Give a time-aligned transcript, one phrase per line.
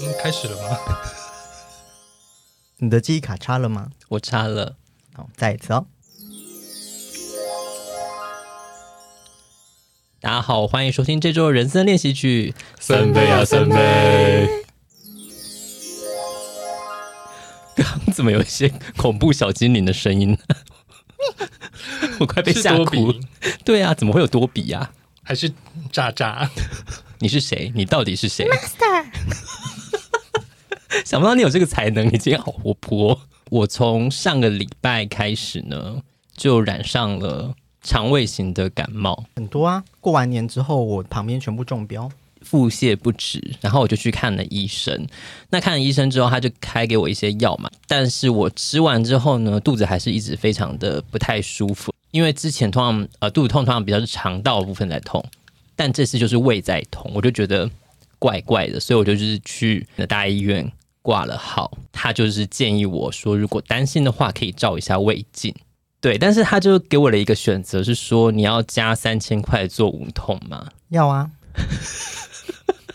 [0.00, 0.78] 嗯，开始了吗？
[2.78, 3.90] 你的记忆卡插了吗？
[4.08, 4.76] 我插了。
[5.14, 5.86] 好，再一次哦。
[10.20, 12.54] 大家好，欢迎收听这周的人生练习曲。
[12.80, 14.48] 三杯啊，三杯。
[17.74, 20.36] 刚刚怎么有一些恐怖小精灵的声音？
[22.20, 23.14] 我快被吓哭。
[23.64, 24.92] 对啊，怎么会有多比啊？
[25.24, 25.52] 还是
[25.92, 26.50] 渣渣？
[27.20, 27.72] 你是谁？
[27.74, 28.91] 你到底是谁？Master。
[31.12, 33.20] 想不到你有这个才能，你今天好活泼。
[33.50, 36.00] 我从上个礼拜开始呢，
[36.34, 39.84] 就染上了肠胃型的感冒，很多啊。
[40.00, 45.06] 过完年之后，我旁边全部中标，腹泻不止，然后我就去看了医生。
[45.50, 51.92] 那看了医生之后，他就开给我一些药嘛，但是我吃完之后呢，肚子还是一直非常的不太舒服。
[52.10, 55.22] 因为之前通常呃肚子痛通常比较是肠道部分在痛，
[55.76, 57.70] 但这次就是胃在痛，我就觉得
[58.18, 61.70] 怪怪的，所以我就就是去大医院挂了号。
[61.92, 65.54] 他就是建议我说，如果担心的话，可以照一下胃镜。
[66.00, 70.68] 对，但是他就给我了一个选择，是说你要加三千块做无痛吗？
[70.88, 71.30] 要啊。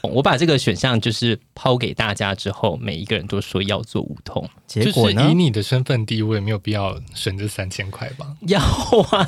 [0.04, 5.30] 我把这个选项就是抛给大家之后，每一个人都说要做无痛，结果呢？
[5.30, 8.36] 以你的身份地位，没有必要省这三千块吧？
[8.42, 9.28] 要啊，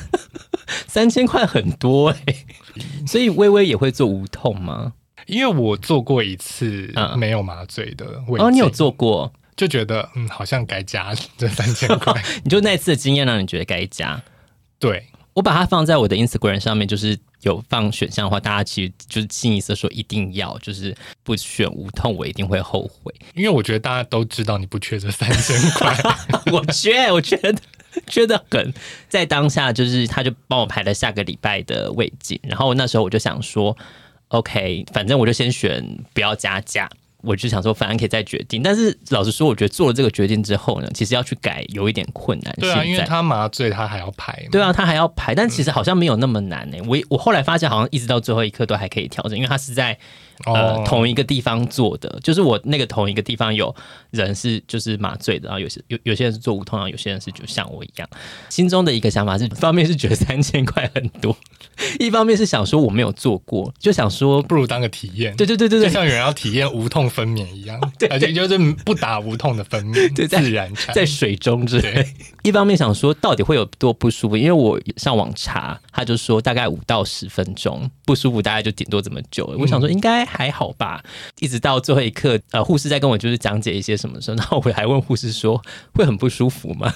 [0.88, 2.46] 三千块很多哎、欸，
[3.06, 4.94] 所以微微也会做无痛吗？
[5.30, 12.14] 因为我做过一次没有麻醉的胃镜，哦，你有做过，就觉得嗯，好像该加这三千块。
[12.44, 14.22] 你就那次的经验让你觉得该加？
[14.80, 17.18] 对，我把它放在我的 Instagram 上面，就是。
[17.44, 23.16] 有放选项的话，大家其实就是清一色说一定要，就是不选无痛，我一定会后悔。
[23.34, 25.98] 因为我觉得大家都知道你不缺这三千块，
[26.52, 27.56] 我缺，我觉得
[28.08, 28.74] 缺得很。
[29.08, 33.74] 在当下，就是他就帮我排了下个礼拜的胃镜，然后那时候我就想说
[34.30, 36.90] ，OK，反正我就先选不要加价。
[37.22, 38.64] 我就想说，反正可以再决定。
[38.64, 42.56] 但是老实说，我觉得做了这个决定之后呢，其实要去改有一点困难。
[42.58, 44.48] 对啊，因为他麻醉，他还要排。
[44.50, 46.82] 对啊，他还要排，但其实好像没有那么难呢、欸。
[46.88, 50.00] 我我后来发现，好像一直到最后一刻都还可以调整，因为他是在。
[50.46, 50.86] 呃，oh.
[50.88, 53.76] 同一个地方做的，就是我那个同一个地方有
[54.12, 58.08] 人是就是麻醉的，然后有些有有些人是做无痛，然后有些人是就像我一样，
[58.50, 61.36] 心中的一个想法是，一方面是觉得三千块很多，
[62.00, 72.08] 一方面是想说我没有做过，就想说不如当个体验，对对对对对，就像有人要体验无痛分娩一样， 对，而且就是不打无痛的分娩， 对，自然产，在水中之类。
[72.44, 79.46] 一方面想说到底会有多不舒服，因为我上网查，他就说大概五到十分钟不舒服，大概就顶多这么久。
[79.60, 80.26] 我想说应该。
[80.30, 81.04] 还好吧，
[81.40, 85.62] 一直到最后一刻，呃，护士在跟我就是讲解一些什么时候，然后我还问护士说
[85.94, 86.94] 会很不舒服吗？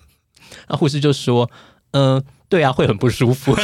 [0.68, 1.50] 那护士就说，
[1.92, 3.56] 嗯、呃，对啊，会很不舒服。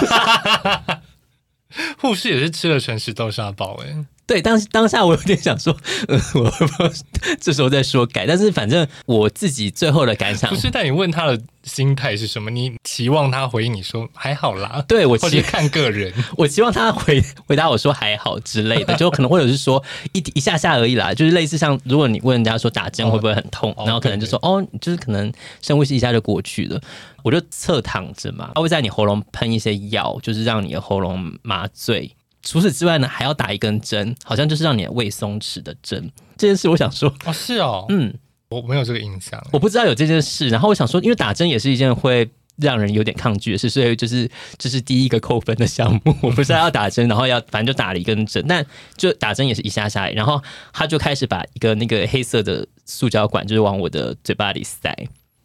[1.98, 4.06] 护士也是吃了全食豆沙包哎。
[4.30, 5.76] 对，当当下我有点想说，
[6.06, 6.92] 嗯，我
[7.40, 10.70] 这时候再说改，但是反正我自己最后的感想不是。
[10.70, 12.48] 但你问他的心态是什么？
[12.48, 14.80] 你期望他回应你说还好啦？
[14.86, 19.82] 对，我其实看个人， 我期望他回回答我说还好之类的，就可能或者是说
[20.12, 26.80] 一一下下而已啦，就是类似像如果你问人家说打针会不会很痛，哦、然后可能就说哦，就是可能深呼吸一下就过去了。
[27.24, 32.14] 我就侧躺着嘛，他会在你喉咙喷一些药，就是让你的喉咙麻醉。
[32.42, 36.10] 除此之外呢，还要打一根针，好像就是让你的胃松弛的针。
[36.36, 38.14] 这件事我想说，哦，是哦，嗯，
[38.48, 40.48] 我没有这个印象，我不知道有这件事。
[40.48, 46.16] 然后我想说，因为打针也是一件会让人有点抗拒的事，所以就是这是第一个扣分的项目。
[46.22, 48.64] 我不知道要打针，然后要反正就打了一根针，但
[48.96, 50.42] 就打针也是一下下来，然后
[50.72, 54.94] 他就开始把一个那个黑色的塑胶管，就是往我的嘴巴里塞。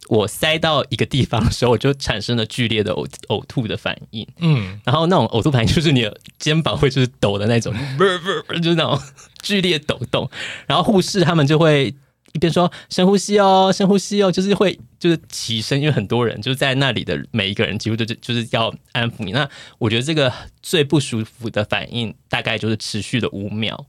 [0.08, 4.28] 我塞到一个地方的时候，我就产生了剧烈的呕呕吐的反应。
[4.40, 7.74] 嗯，然后那种呕吐反应就是你的肩膀会就是抖的那种，
[8.62, 9.00] 就是那种
[9.42, 10.30] 剧烈抖动。
[10.68, 11.94] 然后护士他们就会
[12.34, 19.32] 一边说深呼吸哦，深呼吸哦，就是会就是起身，因为很多人就是在那里的每一个人几乎都就就是要安抚你。
[19.32, 19.50] 那
[19.80, 23.86] 我觉得这个最不舒服的反应大概就是持续的五秒。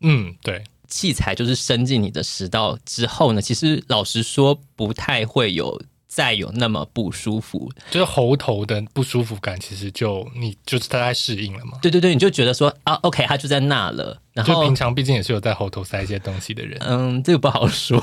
[0.00, 0.62] 嗯，对。
[0.88, 11.78] 器材就是伸进你的食道之后呢，其实老实说不太会有再有那么不舒服，就是喉头的不舒服感，其实就你就是大概适应了嘛。
[11.82, 14.20] 对对对，你就觉得说啊，OK，它就在那了。
[14.32, 18.02] 然后就平常毕竟也是有在喉头塞一些东西的人，嗯，这个不好说。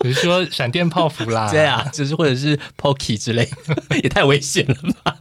[0.00, 3.48] 比如说闪电泡芙啦， 对啊，就是或者是 Pocky 之类，
[4.02, 5.16] 也太危险了吧。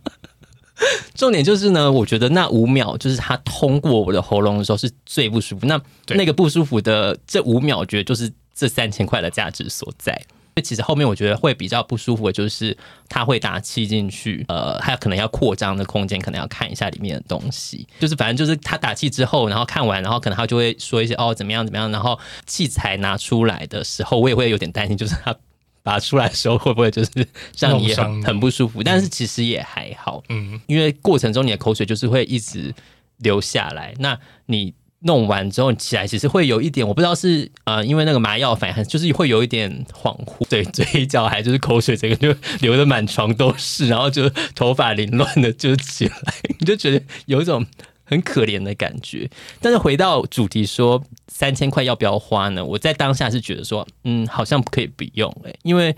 [1.16, 5.66] 重点就是呢，我觉得那五秒就是它通过我的喉咙的时候是最不舒服。
[5.66, 10.20] 那那个不舒服的这五秒，我觉得就是这三千块的价值所在。
[10.64, 12.78] 其实后面我觉得会比较不舒服的就是
[13.10, 17.88] 他会打气进去，呃，还有可能要扩张的空间，可能要看一下里面的东西。
[18.00, 25.36] 就是反正就是他打气之后，然后看完，然后可能他就会说一些哦怎么样怎么样，然后器材拿出来的时候，我也会有点担心，就是他。
[25.84, 27.12] 拔出来的时候会不会就是
[27.60, 28.82] 让你很很不舒服？
[28.82, 32.74] 但是其实也还好，嗯，因为过程中你的口水就是会一直
[33.18, 33.94] 流下来。
[34.00, 46.16] 那你弄完之后你起来，其实会有一点，我不知道是呃，因为那个麻药反应，就是会有一点恍惚，对， 嘴角还就是口水整个就流的满床都是，然后就头发凌乱的就起来，
[46.60, 47.66] 你就觉得有一种。
[48.14, 49.30] 很可怜的感觉，
[49.60, 52.64] 但是回到主题说三千块要不要花呢？
[52.64, 55.96] 我在当下是觉得说，嗯，好像可以不用诶、欸，因为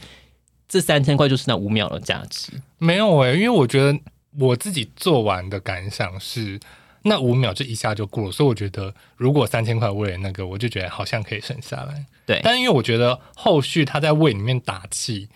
[0.67, 2.53] 这三千块就是那五秒的价值。
[2.77, 4.00] 没有诶、欸，因为我觉得
[4.39, 6.59] 我自己做完的感想是，
[7.03, 12.06] 那五秒就一下就过了，所以我觉得如果三千块为了那个，我就觉得好像可以省下来。
[12.25, 15.29] 对，但因为我觉得后续他在胃里面打气。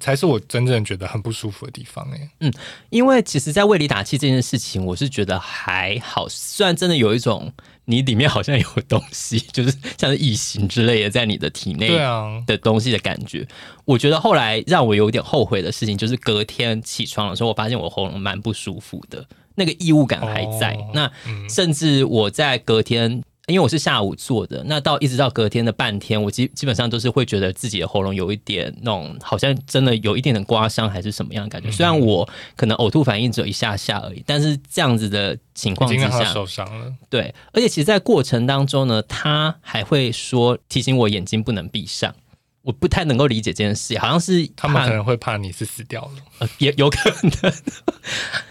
[0.00, 2.30] 才是我真正觉得很不舒服的地方哎。
[2.40, 2.52] 嗯，
[2.90, 6.28] 因为其实，在胃里打气这件事情，我是觉得还好。
[6.28, 7.52] 虽然真的有一种
[7.84, 13.46] 你里面好像有东西，就是像是异形之类的，在你的体内对啊的东西的感觉。
[13.84, 20.74] 我觉得后来让我有点后悔的事情，就是隔天起床的时候，我发现我喉咙蛮不舒服的，那个异物感还在。
[20.74, 21.10] 哦、那
[21.48, 23.22] 甚至我在隔天。
[23.48, 31.68] 因为我是下午做的，那到一直到隔天的半天，我基基本上都是会觉得自己的喉咙有一点那种，好像真的有一点点刮伤还是什么样的感觉。
[31.68, 36.92] 嗯、虽然我可能呕吐反应只有一下下而已，但是这样子的情况之下，受伤了。
[37.08, 42.14] 对，而且其实，在过程当中呢，他还会说提醒我眼睛不能闭上。
[42.62, 46.10] 我不太能够理解这件事，好像是 他们可能会怕你是死掉了，
[46.40, 47.52] 呃，也有可能。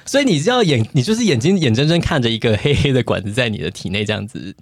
[0.05, 4.55] 所以你知道眼，你就是眼睛眼睁睁看着一个黑黑的管子在你的体内这样子。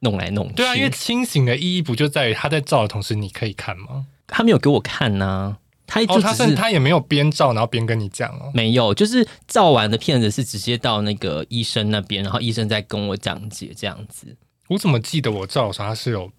[0.00, 4.06] 弄来弄去，对啊，因为清醒的意义不就在于他在照的同时你可以看吗？
[4.26, 14.36] 他没有给我看呐、啊，他就只是、哦、他，他也没有边照然后边跟你讲哦，没有，就是照完的片子是直接到那个医生那边，然后医生再跟我讲解这样子。
[14.68, 16.30] 我怎么记得我照的时候他是有。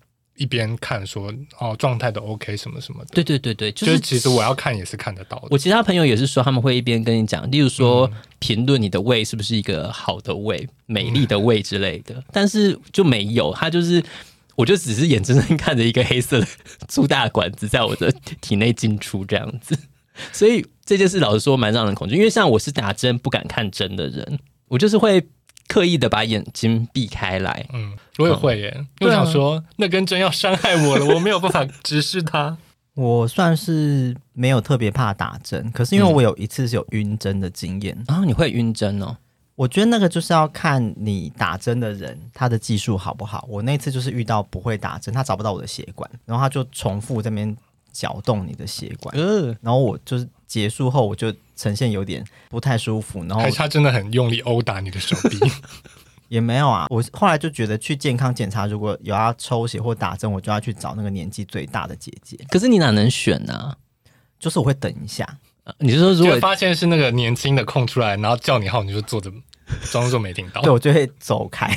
[0.42, 5.48] 一边看说哦，状态都 OK 什么什么的，对对对对，就是、就是其实我要看也是看得到的。
[5.52, 8.10] 我其他朋友也是说他们会一边跟你讲，例如说
[8.40, 14.04] 评论你的胃是不是一个好的胃、美丽的胃之类的，嗯、但是就没有，他就是
[14.56, 16.48] 我就只是眼睁睁看着一个黑色的
[16.88, 18.12] 粗大管子在我的
[18.42, 19.78] 体内进出这样子，
[20.34, 25.24] 所以这件事老实说蛮让人恐惧，因为像我是打针不敢看针的人，我就是会。
[25.72, 28.86] 刻意的把眼睛避开来，嗯，我也会耶。
[29.00, 32.58] 我、嗯、想说，啊、那根针要伤害我了，我没有办法直视它。
[32.94, 39.16] 我算是没有特别怕打针，可是因为我有一次是有晕针的经验，然后、嗯啊、你会晕针哦。
[39.56, 43.46] 我觉得那个就是要看你打针的人他的技术好不好。
[43.48, 47.56] 我那次就是遇到不会打针，他找不到我的血管，然后他就重复这边
[47.92, 51.34] 搅动你的血管，嗯，然后我就是结束后我就。
[51.58, 55.38] 呈现有点不太舒服，然后还是他真的很用力殴打你的手臂？
[56.28, 56.88] 也没有啊。
[56.90, 62.36] 我后来就觉得去健康检查，如果有要抽血或打针，我就要去找那个年纪最大的姐姐。
[62.50, 63.78] 可是你哪能选呢、啊？
[64.40, 65.38] 就是我会等一下。
[65.78, 69.32] 你是说如果发现是那个年轻的空出来，然后叫你号，你就坐着
[69.92, 70.64] 装作没听到？
[70.64, 71.72] 对，我就会走开。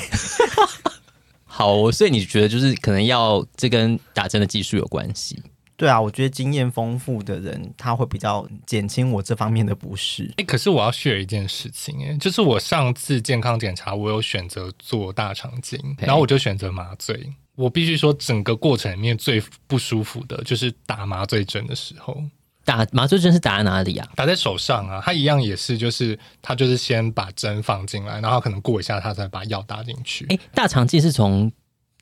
[1.45, 5.39] 好，所以你觉得就是可能要这跟打针的技术有关系？
[5.77, 10.31] 对啊，我觉得经验丰富的人他会比较减轻我这方面的不适。
[10.37, 17.33] 哎，可是我要 share 一件事情，哎，就是我上次健康检查，我有选择做大肠镜，然后我就选择麻醉。
[17.55, 22.21] 我必须说，整个过程里面最不舒服的就是打麻醉针的时候。
[22.65, 24.09] 打麻醉针是打在哪里啊？
[24.15, 25.01] 打在手上啊。
[25.05, 30.25] 他一样也是，就是他就是先把针放进来，然后可能过一下，他才把药打进去。
[30.29, 31.51] 哎，大肠镜是从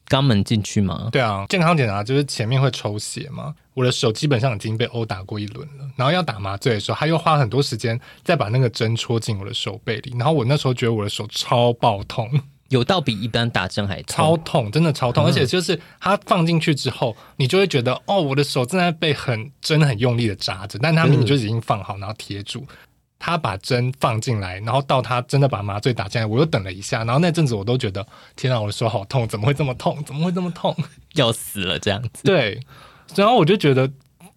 [0.07, 1.09] 肛门进去吗？
[1.11, 3.53] 对啊，健康检查就是前面会抽血嘛。
[3.73, 12.29] 我的手基本上已经被殴打过一轮了，然后要打麻醉的时候，他又花很多时间再把那个针戳进我的手背里，然后我那时候觉得我的手超爆痛，
[12.69, 22.65] 有到比一般打针还痛，超痛，真的超痛，嗯、而且就是他放进去之后，你就会觉得哦，我的手正在被很针很用力的扎着，但他明明就已经放好，然后贴住。
[23.25, 30.03] 他把针放进来，然后到他真的把麻醉打进来，我又等了一下，然后那阵子我都觉得天啊，我的手好痛，怎么会这么痛？
[30.03, 30.75] 怎么会这么痛？
[31.13, 32.23] 要死了这样子。
[32.23, 32.59] 对。
[33.15, 33.89] 然后我就觉得，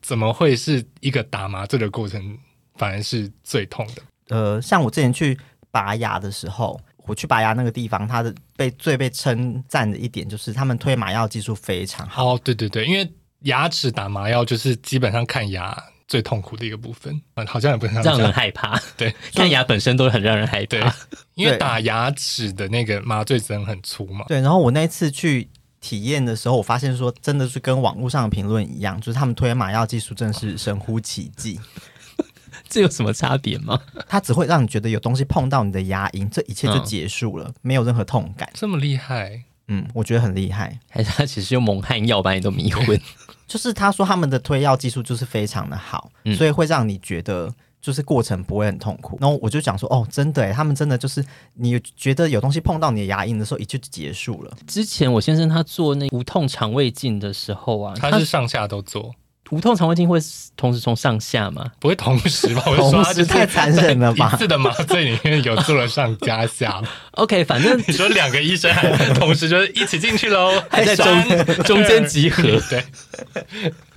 [0.02, 2.38] 怎么会是一个打麻醉的过程，
[2.76, 4.02] 反而是最痛的？
[4.28, 5.38] 呃，像我之前去
[5.70, 12.34] 拔牙的时候，我去拔牙那个地方，它的被最被称赞的一点就是他们推麻药技术非常好。
[12.34, 15.76] 哦，对对对，因为牙齿打麻药就是基本上看牙
[16.08, 18.80] 最痛苦的一个部分，嗯，好像也不能让人害怕。
[18.96, 20.92] 对，看牙本身都很让人害怕，对，
[21.34, 24.24] 因为打牙齿的那个麻醉针很粗嘛。
[24.28, 25.48] 对，然后我那次去。
[25.80, 31.60] 体验的时候，我发现说真的是跟网络上的评论一样，就是他们推麻药技术真的是神乎其技。
[32.68, 33.80] 这有什么差别吗？
[34.08, 38.48] 它只会让你觉得有东西碰到你的牙龈，这一切就结束了，嗯、没有任何痛感。
[38.54, 39.42] 这么厉害？
[39.68, 40.78] 嗯，我觉得很厉害。
[40.88, 43.00] 还是他其实用蒙汗药把你都迷昏？
[43.46, 47.52] 就是他说他们的推药技术就是非常的好，嗯、所以会让你觉得
[47.86, 49.16] 就是过程不会很痛苦。
[49.20, 51.24] 然后我就讲说，哦，真的诶，他们真的就是
[51.54, 54.52] 你觉得有东西碰到你的牙龈的时候，一切就结束了。
[54.66, 59.14] 之前我先生他做那无痛肠胃镜的时候啊，他是上下都做。
[59.50, 60.18] 无痛肠胃镜会
[60.56, 61.70] 同时从上下吗？
[61.78, 62.64] 不会同时吧？
[62.66, 64.32] 我就说他就是太残忍了吧？
[64.34, 66.82] 一次的麻醉里面有做了上加下。
[67.14, 72.42] OK，反正你说两个医生还同时就是一起进去喽，还在中中间集合。
[72.68, 72.84] 对，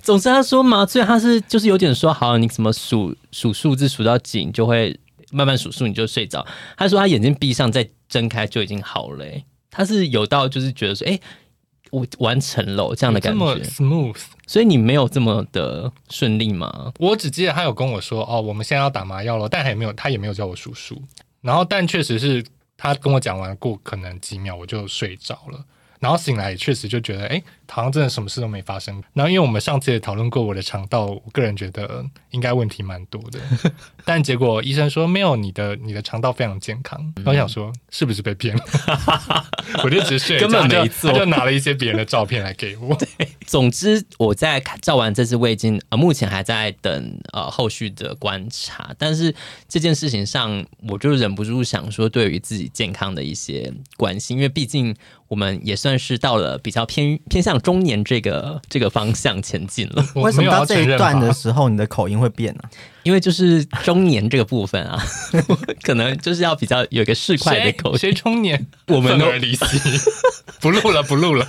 [0.02, 4.98] 总之他说麻醉他是就是有点说好，你怎么数数数字数到紧就会
[5.30, 6.46] 慢慢数数你就睡着。
[6.76, 9.24] 他说他眼睛闭上再睁开就已经好了。
[9.70, 11.12] 他是有到就是觉得说哎。
[11.12, 11.20] 欸
[11.90, 16.92] 我完成了这样的感觉，这么 smooth，所以你没有这么的顺利吗？
[17.00, 21.02] 我只记得他有跟我说，哦，我们现在要打麻药了，但也没有，他也没有叫我数数。
[21.40, 22.44] 然后，但确实是
[22.76, 25.64] 他跟我讲完过，可能几秒我就睡着了。
[25.98, 29.02] 然后醒来也确实就觉得，哎，好像真的什么事都没发生。
[29.12, 33.38] 然后因为我们上次也讨论过我的肠道，我个人觉得应该问题蛮多的。
[34.04, 37.00] 但结果医生说没有，你的你的肠道非常健康。
[37.16, 38.64] 然后我想说是不是被骗了？
[39.84, 42.94] 我就只是根本没做，他就拿了一些别人的照片来给我。
[42.98, 48.94] 对，总之我在照完这次胃镜，呃，目前还在等呃后续的观察。
[48.98, 49.34] 但是
[49.68, 54.94] 这件事情上，我就忍不住想说，对于自己健康的一些关心，因为毕竟。
[55.30, 60.04] 我们也算是到了比较偏偏向中年这个这个方向前进了。
[60.14, 62.62] 为什么到这一段的时候，你的口音会变呢？
[63.02, 65.02] 因为就是中年这个部分啊，
[65.82, 67.98] 可能就是要比较有一个市侩的口音。
[67.98, 68.66] 谁中年？
[68.88, 69.64] 我们都离席，
[70.60, 71.46] 不录了，不录了。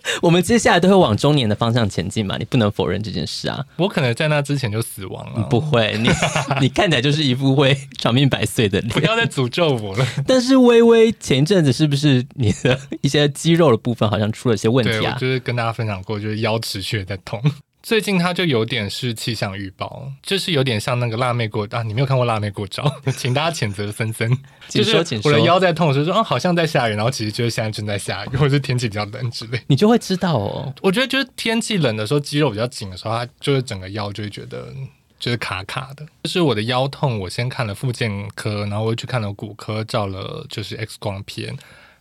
[0.22, 2.36] 我们接下来都会往中年的方向前进嘛？
[2.38, 3.64] 你不能否认这件事啊！
[3.76, 5.42] 我可能在那之前就死亡了。
[5.50, 6.08] 不会，你
[6.60, 8.92] 你看起来就是一副会长命百岁的脸。
[8.92, 10.06] 不要再诅咒我了。
[10.26, 15.16] 但是微微前一阵子是不是你的一些肌肉的部分好像出了些问题啊？
[15.20, 17.42] 就是跟大家分享过，就是腰持续的在痛。
[17.88, 22.84] 最近他就有点是气象预报，就是有点像那个辣妹过啊，你没有看过辣妹过招，
[23.16, 24.30] 请大家谴责森森。
[24.68, 30.70] 就是我的腰在痛，所以说啊，好像在下雨，然后其实就是现在正在下雨，或者是天气比较冷之类，你就会知道哦。
[30.82, 34.68] 我觉得就是天气冷的时候，肌肉比较紧的时候，它就是整个腰就会觉得
[35.18, 36.06] 就是卡卡的。
[36.24, 41.56] 就是我的腰痛，我先看了复健科，然后我又去看了骨科，照了就是 X 光片，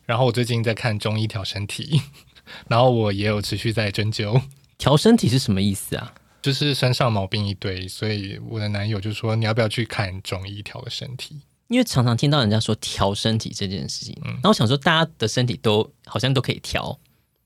[0.06, 2.01] 然后我最近在看中医调身体，
[2.67, 4.41] 然后我也有持续在针灸。
[4.77, 6.13] 调身体是什么意思啊？
[6.41, 11.41] 就是身上毛病一堆，所以我的男友就说，你要不要去看中医调个身体？
[11.67, 16.98] 因为常常听到人家说调身体这件事情，嗯，那我想说大家的身体都好像都可以调，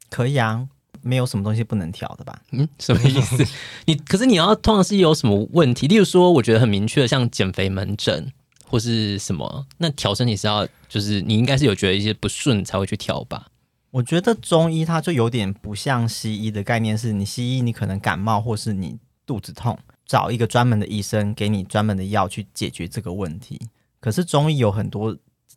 [0.10, 0.68] 可以啊，
[1.02, 2.40] 没有什么东西不能调的吧？
[2.52, 3.44] 嗯，什么意思？
[3.86, 5.88] 你可是你要通常是有什么问题？
[5.88, 8.32] 例如说，我觉得很明确的，像减肥门诊
[8.64, 13.48] 或是什么，那调身体是要就是你应该是有觉得一些不顺才会去调吧？
[13.92, 23.60] 我觉得中医它就有点不像西医的概念，是你西医你可能感冒或是你肚子痛，找一个专门的医生给你专门的药去解决这个问题。
[24.00, 25.16] 可是中医有很多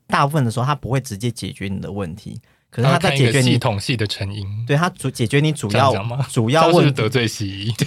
[0.09, 4.45] 大部分的时候，它不会直接解决你的问题，可是它在解决你系统系的成因。
[4.67, 5.95] 对，它主解决你主要
[6.29, 6.93] 主要问题。
[6.93, 7.73] 得罪西医。
[7.73, 7.87] 对，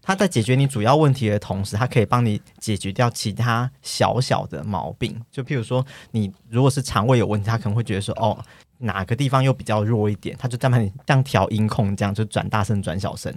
[0.00, 5.20] 它在解决你主要问题的同时，它可以帮你解决掉其他小小的毛病。
[5.30, 8.42] 就譬如说，你如果是肠胃有问题，他可能会觉得说，哦。
[8.78, 13.32] 哪个地方又比较弱一点，他就在那里这样调音控，这样就转大声转小声，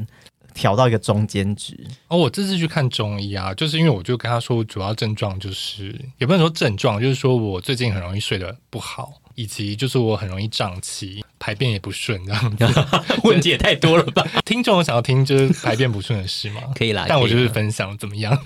[0.53, 1.77] 调到一个中间值。
[2.07, 12.65] 哦，我这次去看中医啊，就是因为我就跟他说，主要症状就是也不能说症状，就是说我最近很容易睡得不好，以及就是我很容易胀气，排便也不顺这样子。
[13.23, 14.27] 问题也太多了吧？
[14.43, 16.61] 听众想要听就是排便不顺的事吗？
[16.75, 18.37] 可以啦，但我就是分享怎么样。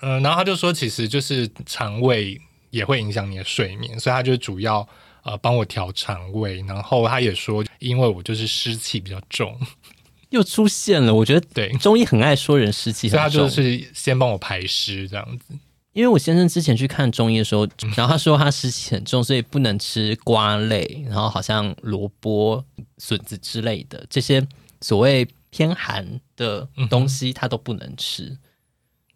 [0.00, 4.88] 嗯、呃，然后他就说，其实就是肠胃也会影响你的睡眠，所以他就主要。
[5.22, 9.58] 呃，帮我调肠胃，然后他也说，因为我就是湿气比较重，
[10.30, 11.14] 又出现了。
[11.14, 15.54] 我觉得对中医很爱说人湿气，所以他就是先帮我排湿这样子。
[15.92, 22.64] 因为我先生之前去看中医的时候， 然后他说他湿气很重，所以不能吃瓜类，然后好像萝卜、
[22.98, 24.46] 笋子之类的这些
[24.80, 28.24] 所谓偏寒的东西，他都不能吃。
[28.24, 28.38] 嗯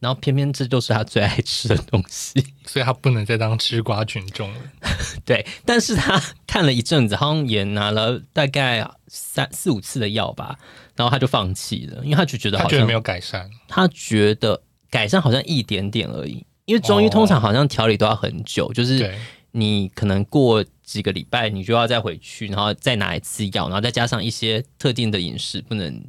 [0.06, 2.32] 然后偏偏这就是他最爱吃的东西，
[2.64, 4.60] 所以他不能再当吃瓜群众了。
[5.26, 10.60] 对，但是他看了一阵子，好像也拿了大概三四五次的药吧，
[10.94, 16.46] 然后他就放弃了，因为他就觉得好像没有改善，他觉得改善好像一点点而已。
[16.66, 19.12] 因为中医通常好像调理都要很久，就是
[19.50, 26.04] 你可能过几个礼拜，你就要再回去，然后再拿一次药，然后再加上一些特定的饮食不能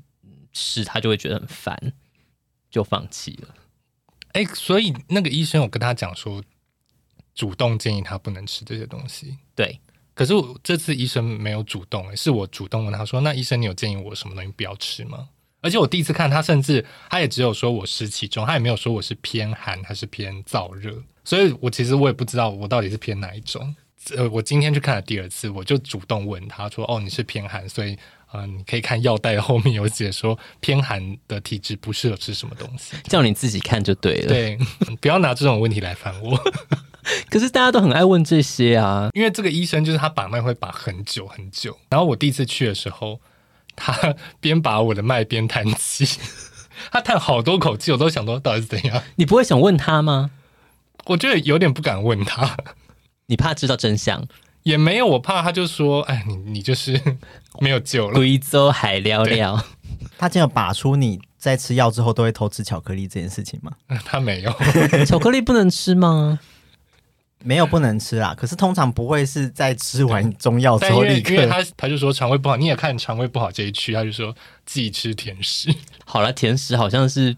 [0.54, 1.94] 吃，他就会觉得很烦，
[2.70, 3.56] 就放弃了。
[4.38, 6.44] 哎，所以那个医生，我跟他讲说，
[7.34, 9.36] 主动建议他不能吃这些东西。
[9.56, 9.80] 对，
[10.14, 15.30] 可是我这次医生没有主动，是我主动问他说：“那医生，你有建议我什么东西不要吃吗？”
[15.62, 21.02] 而且我第一次看他，甚至他也只有说我湿气重，他也没有说我是偏寒还是偏燥热。
[21.24, 23.76] 所以我其实我也不知道我到底是偏哪一种。
[24.16, 27.98] 呃，我今天去看了第二次，我就主动问他说：“哦，你是偏寒，所以
[28.38, 34.28] 嗯、呃，你可以看药袋后面有写说偏寒的体质不适合吃什么东西，叫你自己看就对了。
[34.28, 34.58] 对，
[35.02, 36.40] 不要拿这种问题来烦我。
[37.30, 41.78] 可是大家都很爱问这些啊，因为这个医生就是他把脉会把很久很久。
[41.90, 43.20] 然后我第一次去的时候，
[43.76, 46.06] 他 边把我的脉边叹气，
[46.92, 49.02] 他叹好多口气，我都想说到底是怎样？
[49.16, 50.32] 你不会想问他吗？
[51.06, 52.58] 我觉得有点不敢问他。
[53.28, 54.28] 你怕知道真相？
[54.68, 57.02] 也没有，我怕他就说：“哎，你你就是
[57.62, 59.58] 没有救了。”贵州海聊聊，
[60.18, 63.72] 他真有把出你在吃药之后都会偷吃巧克力这件事情吗？
[64.04, 64.52] 他没有，
[65.08, 66.40] 巧克力不能吃吗？
[67.44, 71.34] 没有不能吃啦，可是通常不会是在吃完中药之后立刻。
[71.34, 75.74] 因为他他就说肠胃不好，你也看肠胃不好这一区，他就说自己吃甜食。
[76.04, 77.34] 好了，甜食好像是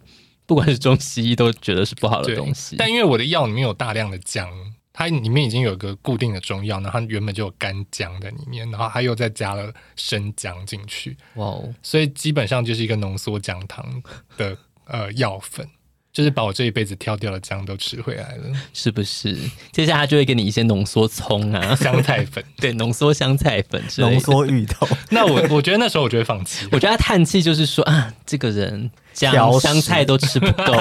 [0.48, 2.76] 不管是中西医都觉得是不好的东西。
[2.78, 4.50] 但因为我的药里面有大量的姜。
[5.00, 11.74] 它里面已经有一个固定的中药，然后它原本就有干姜在里面，然后它又再加了生姜进去，哇哦！
[11.82, 14.04] 所以基本上就是一个浓缩姜汤
[14.36, 15.66] 的呃药粉，
[16.12, 19.38] 就是把我这一辈子挑掉的姜都吃回来了， 是不是？
[19.72, 24.86] 接下来他就会给你一些浓缩葱啊、香菜粉， 对，浓缩香菜粉、浓缩芋头。
[25.12, 30.74] 那我我觉得那时候我就会放弃，我觉得他叹气就是说啊，这个人姜香菜都吃不够。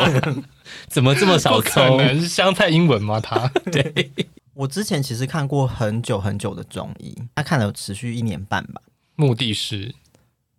[0.88, 1.60] 怎么这么少？
[1.62, 3.20] 可能是香菜英文吗？
[3.20, 4.10] 他 对，
[4.54, 8.82] 我之前其实看过很久很久的中医，他看了持续一年半吧。
[9.14, 9.94] 目的是，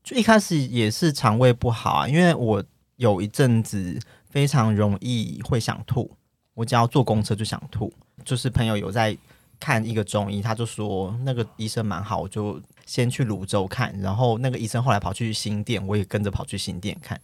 [0.03, 2.63] 就一开始也是肠胃不好啊，因为我
[2.97, 3.99] 有一阵子
[4.29, 6.11] 非常容易会想吐，
[6.53, 7.91] 我只要坐公车就想吐。
[8.25, 9.17] 就是朋友有在
[9.59, 17.19] 看一个中医，他就说那个医生蛮好，我就先去泸州看，然后那个医生后来跑去新店，我也跟着跑去新店看，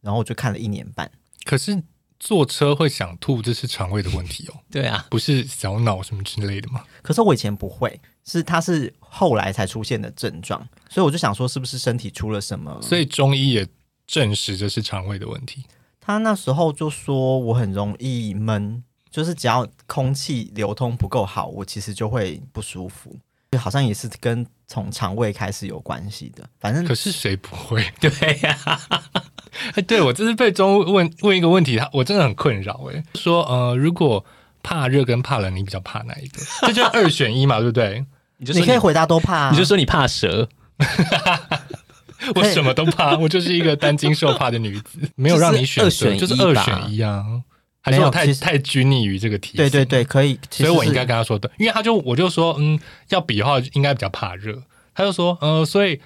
[0.00, 1.10] 然后我就看了一年半。
[1.44, 1.82] 可是。
[2.22, 4.54] 坐车会想吐，这是肠胃的问题哦。
[4.70, 6.84] 对啊，不是小脑什么之类的吗？
[7.02, 12.80] 可是我以前不会，是它是后来才出现的症状，所以我就想说，是不是身体出了什么？
[12.80, 13.66] 所以中医也
[14.06, 15.64] 证实这是肠胃的问题。
[16.00, 23.16] 他那时候就说我很容易闷，就是只要空气流通不够好，我其实就会不舒服。
[23.58, 27.84] 好像也是跟从肠胃开始有关系的，反正可是谁不会？
[28.00, 28.10] 对
[28.42, 28.80] 呀、啊，
[29.74, 34.24] 哎，对我这是被中问问一个问题，他我真的很困扰哎，说呃，如果
[34.62, 36.40] 怕热跟怕冷，你比较怕哪一个？
[36.66, 38.04] 这就二选一嘛，对不对？
[38.38, 40.48] 你就你可以回答都怕、啊，你就说你怕蛇，
[42.34, 47.24] 我什么都怕，我就是一个担惊受怕的女子，没有让你选择，就是二选一啊。
[47.84, 49.56] 还是我太太拘泥于这个题？
[49.56, 50.38] 对对对，可以。
[50.50, 54.62] 所以我应该跟他说的，因为他就我就说，嗯，要比的话，应该比较怕热。
[54.94, 56.00] 他就说，呃，所以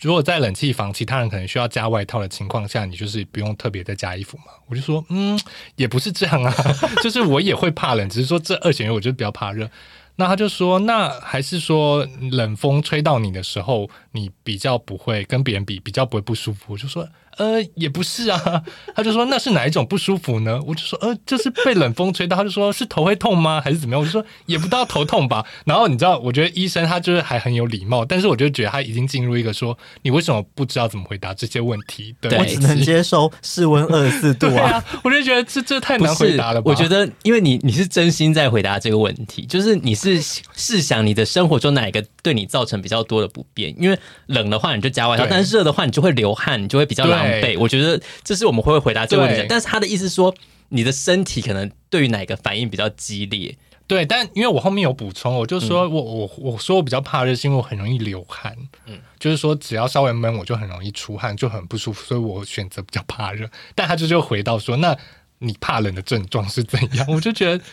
[0.00, 4.44] 如果在冷气房，其他人可能需要加外套的情况下，你就是不用特别再加衣服嘛。
[4.66, 5.38] 我就说，嗯，
[5.76, 6.52] 也不是这样啊，
[7.00, 9.70] 就是我也会怕冷，只是说这二选一，我就比较怕热。
[10.16, 16.72] 那他就说，那还是说冷风吹到你的时候，你比较不会跟别人比，比较不会不舒服。
[16.72, 17.08] 我就说。
[17.40, 18.62] 呃，也不是啊，
[18.94, 20.60] 他就说那是哪一种不舒服呢？
[20.66, 23.62] 我就说呃，就是被冷风吹到，他就说是头会痛吗？
[23.64, 24.00] 还是怎么样？
[24.00, 25.42] 我就说也不到头痛吧。
[25.64, 32.14] 然后你知道，我觉得医生他就是还很有礼貌，但是我就觉得他已经进入一个说你为什么不知道怎么回答这些问题？
[32.20, 34.84] 对，我只能接受室温二十四度啊，啊！
[35.02, 36.70] 我就觉得这这太难回答了吧。
[36.70, 40.20] 我觉得因为你你是真心在回答这个问题，就是你是
[40.54, 43.74] 试想你的生活中哪一个对你造成比较多的不便？
[43.80, 47.58] 因为冷的话你就加外套，但是热的话你就会流汗，你就会比较狼狈。
[47.58, 50.34] 我觉得这是我们会回答这个问题，但是他的意思是说，
[50.70, 53.56] 你的身体可能对于哪个反应比较激烈？
[53.86, 63.50] 对，但因为我后面有补充，我就说我我我说我比较怕热，是因为我很容易流汗，嗯，就是说只要稍微闷，我就很容易出汗，就很不舒服，所以我选择比较怕热。
[63.74, 64.96] 但他就就回到说，那
[65.38, 67.06] 你怕冷的症状是怎样？
[67.08, 67.64] 我就觉得。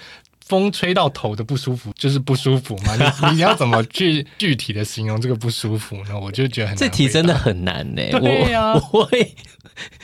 [0.47, 2.95] 风吹到头的不舒服就是不舒服嘛？
[2.95, 6.17] 你 你要怎么去具体的形容这个不舒服呢？
[6.17, 6.79] 我就觉得很难。
[6.79, 8.11] 这题真的很难呢、欸。
[8.19, 9.35] 对呀、啊，我会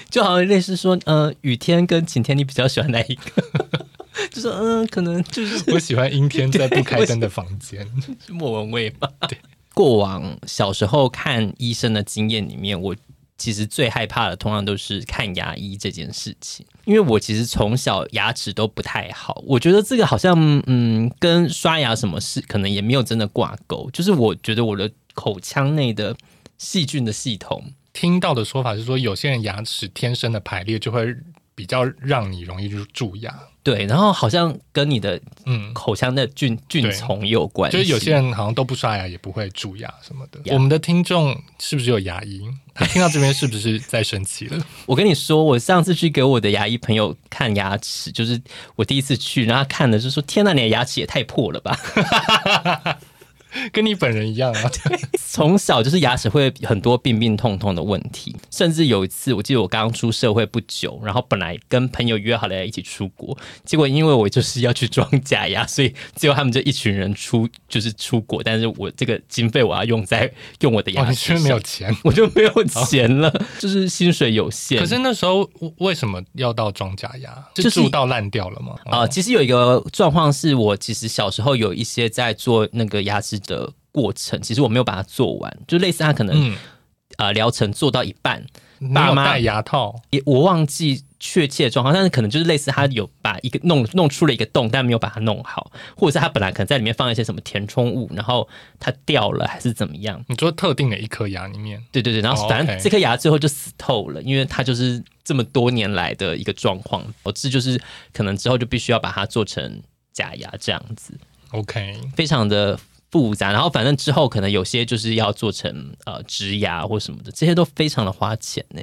[0.09, 3.79] 就好像类似说，呃，雨天跟晴天，你比较喜欢哪一个？
[4.31, 7.87] 就是，嗯、呃，可能就是我喜欢阴天在不开灯的房间，
[8.29, 9.09] 莫文蔚吧？
[9.27, 9.37] 对，
[9.73, 12.95] 过往小时候看医生的经验里面，我。
[13.43, 16.65] 其实最害怕的，通常都是看牙医这件事情。
[16.85, 23.89] 因为我其实从小牙齿都不太好，我觉得这个好像嗯，跟刷牙什么事可能也没有真的挂钩。
[23.91, 26.15] 就是我觉得我的口腔内的
[26.57, 31.13] 细菌的系统，听到的说法是说，有些人牙齿天生的排列就会
[31.53, 33.37] 比较让你容易蛀牙。
[33.63, 40.39] 对，然后好像跟你的嗯口腔的菌、嗯、菌丛有关，就是有些人好像都不刷牙也不会蛀牙什么的。
[40.53, 42.41] 我们的听众是不是有牙医？
[42.75, 44.65] 他听到这边是不是在生气了？
[44.85, 48.41] 我跟你说，我上次去给我的牙医朋友看牙齿，就是
[48.75, 51.77] 我第一次去，然后他看的就说：“天呐，你的牙齿也太破了吧！”
[53.71, 54.71] 跟你本人一样啊！
[55.33, 74.79] 从小就是牙齿会很多病病痛痛的问题，甚至有一次，我记得我刚出社会不久，然后本来跟朋友约好了要一起出国，结果因为我就是要去装假牙，所以最后他们就一群人出就是出国，但是我这个经费我要用在用我的牙齿没有钱，我就没有钱了，就是薪水有限。
[74.79, 77.43] 可是那时候为什么要到装假牙？
[77.55, 78.75] 是蛀到烂掉了吗？
[78.85, 83.39] 啊、就是呃，其实有一个状况是我其实小时候有一些在做那个牙齿。
[83.45, 86.57] 的过程，其实我没有把它做完，就类似他可能、嗯、
[87.17, 88.45] 呃疗程做到一半，
[88.93, 98.47] 爸妈戴牙套，也我忘记确切的状况，但是可能就是类似他有把一个弄弄出了一个洞，但没有把它弄好，或者是他本来可能在里面放一些什么填充物，然后
[98.79, 100.23] 它掉了还是怎么样？
[100.27, 111.17] 你说特定的一颗牙里面，对对对，然后反正这颗牙最后就死透了，因为它就是这么多年来的一个状况，导致就是可能之后就必须要把它做成假牙这样子。
[111.51, 112.77] OK，非常的。
[113.13, 118.81] 复杂，然后反正之后可能有些就是要做成呃植牙或什么的，这些都非常的花钱呢。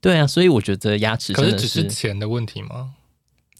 [0.00, 2.94] 对啊，所以我觉得牙齿真的是，可是只是钱的问题吗？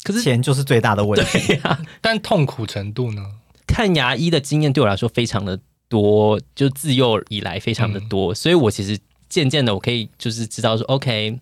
[0.02, 1.60] 可是钱就是最大的问题。
[2.02, 3.22] 但痛苦程度呢？
[3.64, 11.38] 看牙医的经验对我来说非常的多，就自幼以来非常的多，嗯、所以我其实渐渐的我可以就是知道说，OK，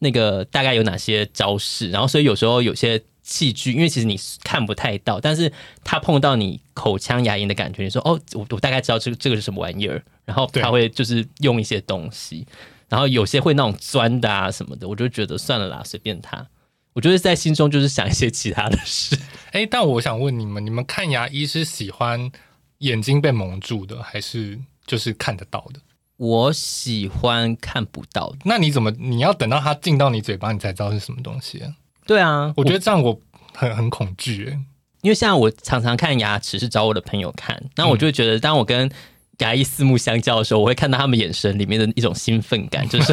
[0.00, 3.02] 那个大概有哪些招式，然后所以有时候有些。
[3.30, 5.50] 器具，因为其实你看不太到，但是
[5.84, 12.44] 他碰到你口腔牙龈的感觉，你说哦，我我大概知道这个这个是什么玩意儿，然后他会就是用一些东西，
[12.88, 16.44] 然后有些会那种钻的啊什么的，我就觉得算了啦，随便他。
[16.92, 19.16] 我就是在心中就是想一些其他的事。
[19.52, 22.32] 哎，但我想问你们，你们看牙医是喜欢
[22.78, 25.80] 眼睛被蒙住的，还是就是看得到的？
[26.16, 28.38] 我喜欢看不到的。
[28.44, 31.72] 那你怎么你要等到它进到你嘴巴，你才知道是什么东西啊？
[32.10, 33.16] 对啊，我觉得这样我
[33.54, 34.58] 很很恐惧诶，
[35.02, 38.90] 因为像我常常看牙齿是找我的朋友看，那我就会觉得，当我跟
[39.38, 43.12] 牙医四目相交的时候，我会看到他们眼神里面的一种兴奋感，就是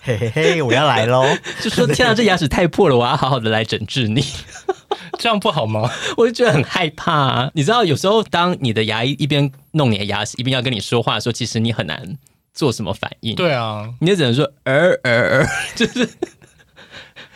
[0.00, 1.24] 嘿嘿嘿，我要来喽，
[1.62, 4.20] 就说天啊，这牙齿太破了，我要好好的来整治你，
[5.20, 5.88] 这样不好吗？
[6.18, 7.50] 我就觉得很害怕啊。
[7.54, 12.18] 你知道，有时候当你的牙医一边弄你的牙齿，一边要跟你说话的时候，其实你很难
[12.52, 13.36] 做什么反应。
[13.36, 16.08] 对啊，你就只能说呃呃呃，就是。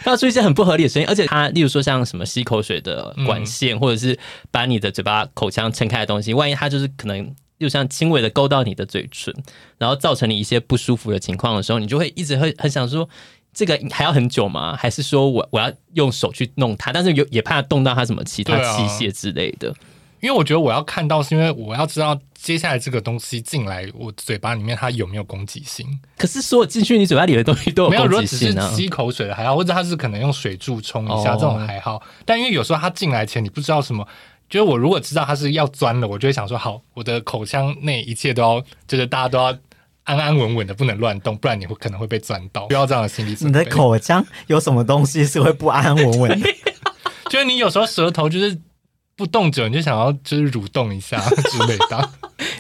[0.00, 4.18] 发出一些很不合理的声音，而且它，例如说像什么吸口水的管线，或者是
[4.50, 9.34] 把你的嘴巴、口腔撑开的东西，万一它就是可能又像轻微的勾到你的嘴唇，
[9.78, 13.08] 然后造成你一些不舒服的情况的时候，你就会一直会很想说，
[13.52, 14.76] 这个还要很久吗？
[14.76, 16.92] 还是说我我要用手去弄它？
[16.92, 19.74] 但是有也怕动到它什么其他器械之类的。
[20.20, 25.86] 因为我觉得我要看到，是因为我要知道接下来这个东西进来我嘴巴里面它有没有攻击性。
[26.16, 28.00] 可是所有进去你嘴巴里的东西都有攻击性啊。
[28.00, 32.02] 没有，如果只是吸口水的还好，或者它是可能用水柱冲一下，这种还好。
[32.24, 34.08] 但因为有时候它进来前你不知道什么，
[34.48, 39.54] 就是我如果知道它是要钻的，我就会想说好，我的口腔内一切都要，就是大家都要
[40.04, 42.66] 安安稳稳的，不能乱动，不然你会可能会被钻到。
[42.68, 43.58] 不要这样的心理准备。
[43.58, 46.48] 你的口腔有什么东西是会不安安稳稳的？
[47.28, 48.58] 就是你有时候舌头就是。
[49.16, 52.10] 不动久，你就想要就是蠕动一下之类的。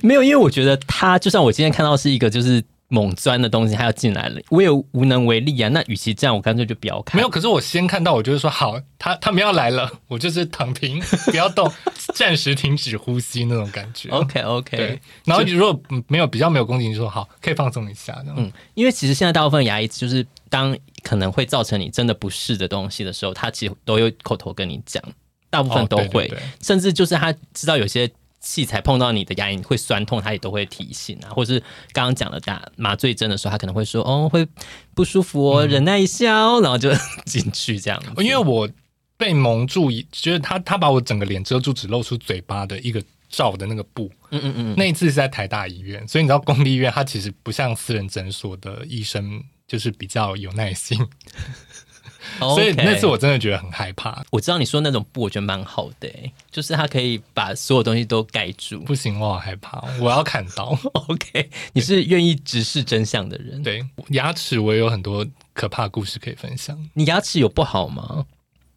[0.02, 5.68] 没有，因为我觉得他就算我今天看到是一个就是猛钻的东西，他要进来了，我也无能为力啊。
[5.68, 7.16] 那与其这样，我干脆就不要看。
[7.16, 11.70] 没有，可是我先看到，我就是说好，他他们要来了，我就是躺平， 不要动，
[12.14, 14.08] 暂时停止呼吸那种感觉。
[14.10, 14.76] OK OK。
[14.76, 18.20] 对，然后你如果没有比较没有攻击，你说好，可以放松一下。
[18.36, 25.02] 嗯，因为其实现在大部分牙医就是当可能会造成你真的不适的东西的时候，他其实都有口头跟你讲。
[25.52, 28.08] 大部分都会，哦、对对对，甚至就是他知道有些
[28.40, 31.60] 器材碰到你的牙龈会酸痛，他也都会提醒啊，或是
[31.92, 34.46] 刚刚讲的打麻醉针的时候，他可能会说哦会
[34.94, 36.90] 不舒服哦，忍耐一下哦，然后就
[37.26, 38.02] 进去这样。
[38.16, 38.68] 因为我
[39.16, 44.10] 被蒙住，就是他他把我整个脸遮住，只露出嘴巴的一个罩的那个布。
[44.30, 50.98] 嗯嗯嗯，那一次是在台大医院，所以你知道公立医院它其实不像私人诊所的医生，就是比较有耐心。
[52.38, 54.22] 所以那次我真的觉得很害怕。
[54.30, 56.08] 我知道你说那种布，我觉得蛮好的，
[56.50, 58.80] 就是它可以把所有东西都盖住。
[58.80, 60.78] 不行，我好害怕，我要砍刀。
[61.08, 63.62] OK，你是愿意直视真相的人。
[63.62, 66.78] 对，牙齿我也有很多可怕的故事可以分享。
[66.94, 68.26] 你牙齿有不好吗？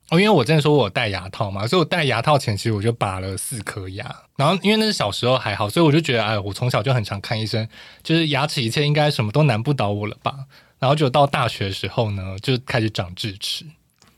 [0.10, 4.16] 哦，因为我之前说我戴牙套嘛，所以我戴牙套前其实我就拔了四颗牙。
[4.36, 7.68] 然后因为那是小时候还好，所以我就觉得，哎，我从小就很常看医生，
[8.04, 10.36] 就是牙齿一切应该什么都难不倒我了吧。
[10.84, 13.66] 然后就到大学的时候呢，就开始长智齿，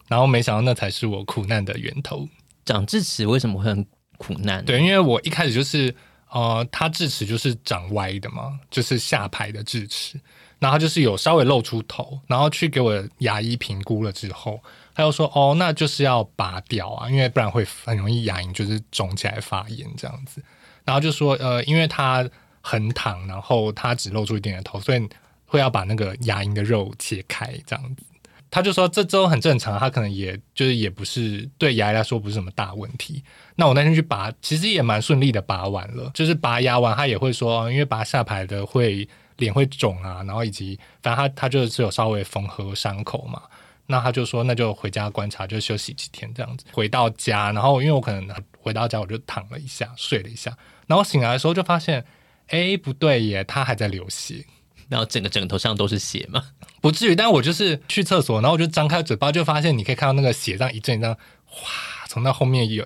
[0.08, 2.28] 然后没想到那才是我苦难的源头。
[2.66, 3.86] 长智齿为什么会很
[4.18, 4.66] 苦难？
[4.66, 5.94] 对，因为我一开始就是，
[6.32, 10.20] 呃，他智齿就是长歪的嘛，就是下排的智齿，
[10.58, 14.60] 然后就是有稍微露出头，然后去给我牙医评估了之后，
[14.96, 20.42] 他又说，哦，那就是要拔掉啊，因为不然会很容易牙龈就是肿起来发炎这样子。
[20.84, 22.28] 然后就说，呃，因为他
[22.62, 25.08] 横躺，然后他只露出一点点头，所以。
[25.46, 28.04] 会要把那个牙龈的肉切开，这样子，
[28.50, 33.24] 他就说这都很正常，他可能也就是也不是对牙医来说不是什么大问题。
[33.56, 43.42] 那我那天去拔，其实也蛮顺利的拔完了，就是拔牙完他也会说，因为拔下排的会脸会肿啊，然后以及反正他他就是有稍微缝合伤口嘛，
[43.88, 46.66] 那他就说那就回家观察，就休息几天这样子。
[46.72, 48.28] 回到家，然后因为我可能
[48.60, 52.06] 回到家我就躺了一下，睡了一下，然后醒来的时候就发现，
[52.48, 54.46] 哎，不对耶，他还在流血。
[54.90, 56.44] 然后整个枕头上都是血吗？
[56.82, 61.12] 不至于，但我就是去厕所，然后我就张开嘴巴，就发现你可以看到那个血这样一阵一阵，
[61.46, 61.70] 哗，
[62.08, 62.86] 从那后面有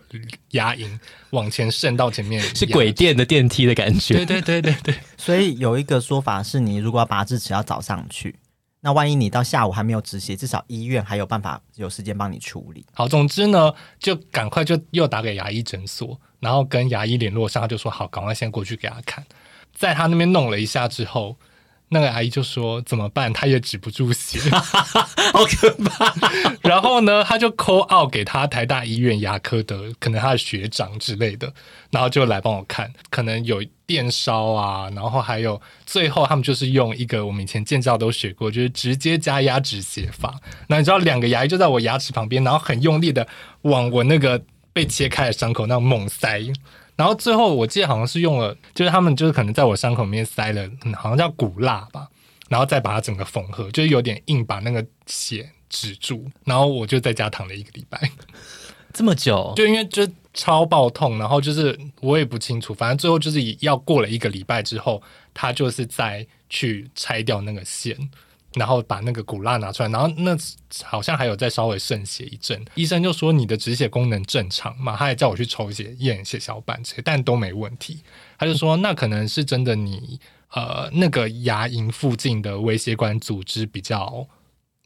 [0.51, 0.97] 牙龈
[1.31, 4.13] 往前渗到前面， 是鬼电的电梯的感觉。
[4.13, 4.95] 对对对对对。
[5.17, 8.35] 所以有一个说法是，你如果要拔智齿，要早上去。
[8.79, 12.85] 那万一你到下午还没有止血，至少医院还有办法有时间帮你处理。
[12.93, 19.21] 好，总之呢，就赶快就又打给牙医诊所，然后跟牙医联络上，他就说好，赶快先过去给他看。
[19.73, 21.35] 在他那边弄了一下之后。
[21.89, 23.33] 那个阿姨就说怎么办？
[23.33, 24.39] 她也止不住血，
[25.33, 26.13] 好可怕。
[26.61, 31.51] 然后呢，她就 call out 给他台大医院牙科的，可能他的学长之类的，
[31.89, 40.39] 然后就来帮我看，可能有电烧啊，然后还有最后他们就是用一个我们以前建教都学过，就是直接加压止血法。
[40.67, 43.27] 那你知道两个牙医就在我牙齿旁边，然后很用力的
[43.63, 44.39] 往我那个
[44.71, 46.39] 被切开的伤口那猛塞。
[46.99, 52.09] 然后最后我记得好像是用了，就是他们就是可能在我伤口里面塞了，嗯，好像叫骨蜡吧，
[52.49, 56.29] 然后再把它整个缝合，就是有点硬，把那个血止住。
[56.43, 58.11] 然后我就在家躺了一个礼拜，
[58.91, 65.01] 这么久，就因为就超爆痛，然后就是我也不清楚，反正最后就是要过了一个礼拜之后，
[65.33, 67.95] 他就是再去拆掉那个线。
[68.55, 70.35] 然后把那个骨蜡拿出来，然后那
[70.83, 78.01] 好像还有再稍微渗血一阵，医生就说你的止血功能正常嘛，他还叫我去抽血验血小板这些，但都没问题。
[78.37, 80.19] 他就说那可能是真的你
[80.51, 84.25] 呃那个牙龈附近的微血管组织比较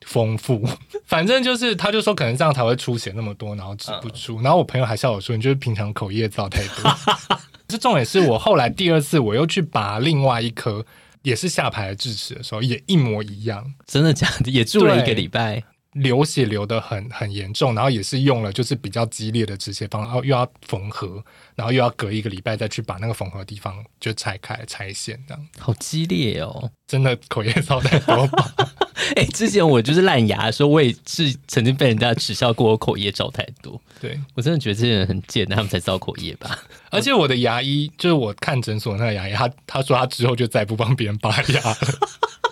[0.06, 0.68] 丰富，
[1.08, 4.42] 反正就是他就说可能这样才会出血那么多，然后止不住。
[4.42, 6.94] 然后我朋友还笑我说你就是平常口液造太多。
[7.66, 10.86] 这重点是我后来第二次我又去拔另外一颗。
[11.24, 13.74] 也是下排的智齿的时候，也一模一样。
[13.88, 14.52] 真的假的？
[14.52, 21.24] 也住了一个礼拜，流血流的很很严重，然后也是用了就是比较激烈的止血方，然后又要缝合，
[21.56, 25.48] 然后又要隔一个礼拜再去把那个缝合的地方就拆开拆线，这样。
[25.60, 26.70] 好激烈哦！
[26.88, 28.54] 真的口业造太多吧？
[29.16, 33.80] 哎、欸，之前我就是烂牙的时候，我也是曾经被人家耻笑过我口业造太多。
[34.00, 36.58] 对，我真的觉得这些人很贱，他们才造口业吧。
[36.90, 41.78] 而且我的牙医，就是我看诊所那个牙医，他他说他之后就再也不帮别人拔牙了。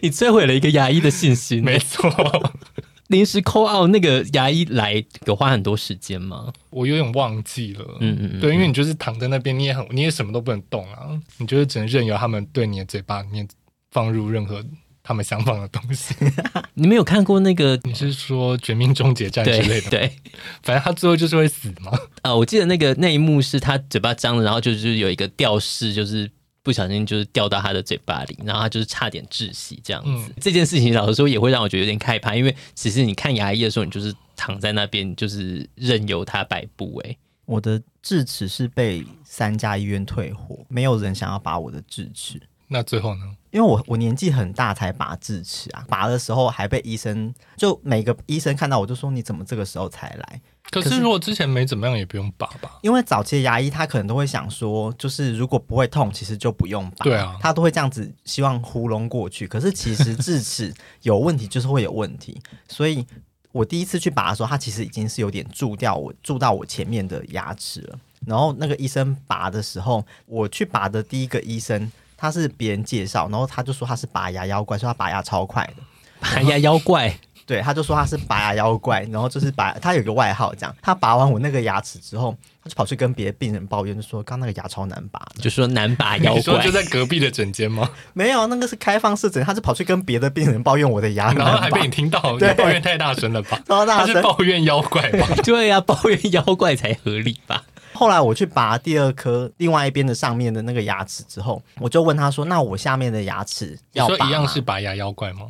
[0.00, 1.62] 你摧毁了一个牙医的信心。
[1.62, 2.10] 没错，
[3.08, 6.52] 临时 call out 那个牙医来，有花很多时间吗？
[6.70, 7.84] 我有点忘记了。
[8.00, 13.46] 嗯嗯，嗯，对，因为你就是躺在那边，你也很，你也什么都不能动啊，你就是只能任由他们对你的嘴巴里面
[13.90, 14.64] 放入任何。
[15.08, 16.16] 他们想放的东西，
[16.74, 17.78] 你没有看过那个？
[17.84, 19.88] 你是说《绝命终结战》之类的？
[19.88, 20.10] 对，
[20.64, 21.92] 反正他最后就是会死嘛。
[21.92, 26.28] 啊、呃，我记得那个那一幕是他嘴巴张了，然后就是有一个吊饰，就是
[26.66, 30.10] 不小心就是掉到他的嘴巴里，然后他就是差点窒息这样子。
[30.10, 37.00] 嗯、这件事情老实说也会让我觉得有点害怕，因为其实你看牙医的时候，你就是躺在那边，就是任由他摆布。
[37.04, 42.42] 哎，我的智齿是被三家医院退货，没有人想要拔我的智齿。
[42.66, 43.36] 那最后呢？
[43.52, 50.40] 因为我我年纪很大才拔智齿啊，拔的时候还被医生就每个医生看到我就说，你怎么这个时候才来？
[50.70, 52.78] 可是如果之前没怎么样也不用拔吧？
[52.82, 57.04] 因为早期的牙医他可能都会想说，就是如果不会痛，其实就不用拔。
[57.04, 59.46] 对啊，他都会这样子希望糊弄过去。
[59.46, 63.06] 可是其实智齿有问题就是会有问题，所以
[63.52, 67.98] 我第一次去拔的时候，他其实已经是有点蛀掉我蛀到我前面的牙齿了。
[68.26, 71.90] 然后那个医生拔的时候，我去拔的第一个医生。
[72.18, 75.82] 他是别人介绍，然后他就说他是拔牙妖怪，说他拔牙超快的。
[76.18, 77.14] 拔牙妖怪，
[77.46, 80.76] 对，他就说他是拔牙妖怪，然后就是拔他有个外号这样。
[80.82, 86.34] 他拔完我那个牙齿之后，他就跑去跟别的病人抱怨，就说刚那个牙超难拔，就说难拔妖怪。
[86.34, 87.88] 你说就在隔壁的诊间吗？
[88.14, 93.60] 没有，那个是开放式诊，他是跑去跟别的病人抱怨我的牙，然后还被你听到，对，抱怨太大声了吧？
[93.68, 95.28] 超大声，他是抱怨妖怪吧？
[95.44, 97.62] 对呀、啊，抱怨妖怪才合理吧？
[97.92, 105.46] 后来我去拔第二颗另外一边的上面的那个牙齿之后，我就问他说：“那我下面的牙齿要拔吗？”你说一样是拔牙妖怪吗？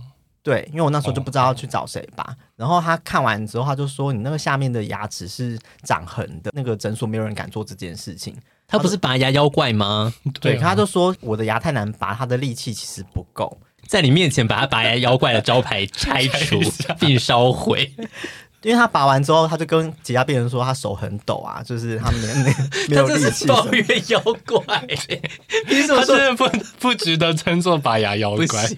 [0.46, 2.22] 对，因为我那时候就不知道要去找谁拔。
[2.22, 8.32] 哦、然后他看完之后，他就说：“你那个下面的牙齿是长横的，那个诊所没有人敢做这件事情。”
[8.68, 10.14] 他不是拔牙妖怪吗？
[10.40, 16.60] 对，对，他就说我的牙太难拔，他的力气其实不够，在你面前把他拔牙妖怪的招牌拆除
[17.00, 17.92] 并烧毁。
[18.66, 22.26] 因为他拔完之后，他就跟其他病人说他手很抖啊，就是他没
[22.90, 23.46] 没有力气。
[23.46, 24.84] 抱怨妖怪，
[25.70, 26.48] 你怎么说不
[26.80, 28.68] 不值得称作拔牙妖怪？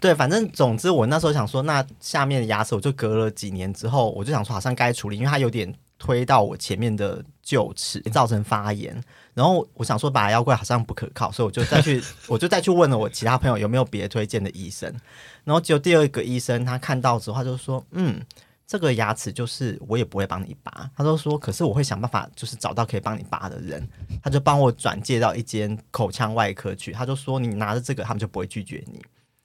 [0.00, 9.00] 对，反正总之我那时候想说，那下面的牙齿我就隔了几年之后，我就想说好像该处理，因为它有点推到我前面的臼齿，造成发炎。
[9.32, 14.92] 然后我想说拔牙妖怪好像不可靠，所以我就再去 我就再去问了我其他朋友有没有别推荐的医生。
[15.44, 18.20] 然后只有第二个医生他看到之后他就说，嗯。
[18.66, 23.86] 这个牙齿就是我也不会帮你拔，他都说，可是我会想办法，就是找到可以帮你拔的人，
[24.22, 29.02] 他就帮我转介到一间口腔外科去，他就说你拿着这个，他们就不会拒绝你，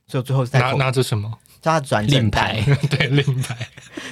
[0.08, 1.38] 所以最后在拿拿着什么？
[1.62, 2.56] 叫他转诊单，
[2.90, 3.68] 对，令牌，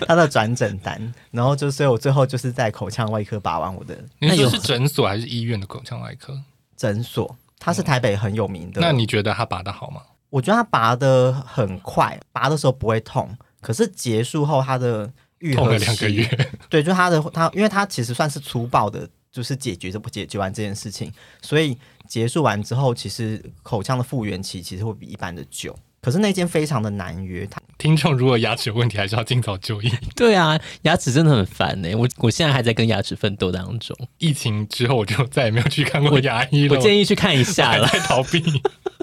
[0.06, 3.98] 他的转诊单，然后就所以我最后就是在口腔外科拔完我的。
[4.20, 6.38] 你说是诊所还是医院的口腔外科？
[6.76, 8.82] 诊所，他是台北很有名的。
[8.82, 10.02] 那你觉得他拔的好吗？
[10.30, 13.34] 我觉得他拔的很快，拔的时候不会痛。
[13.62, 16.26] 可是结束后，他的愈合了，两个月，
[16.70, 25.78] 对，就他的他，因为他其实算是粗暴的，就是解决这不解决完这件事情，所以结束完之后，其实口腔的复原期其实会比一般的久。
[26.00, 29.92] 可是那间非常的难约，他听众如果牙齿有问题，还是要尽早就医。
[30.16, 31.96] 对啊，牙齿真的很烦呢、欸。
[31.96, 33.98] 我我现在还在跟牙齿奋斗当中。
[34.20, 36.76] 疫情之后，我就再也没有去看过牙医了。
[36.76, 38.42] 我，我建议去看一下了， 在逃避。